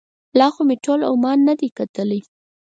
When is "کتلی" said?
1.77-2.19